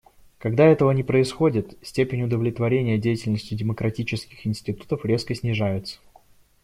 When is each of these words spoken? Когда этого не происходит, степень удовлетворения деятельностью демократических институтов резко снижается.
Когда 0.39 0.65
этого 0.65 0.89
не 0.89 1.03
происходит, 1.03 1.77
степень 1.83 2.23
удовлетворения 2.23 2.97
деятельностью 2.97 3.55
демократических 3.55 4.47
институтов 4.47 5.05
резко 5.05 5.35
снижается. 5.35 5.99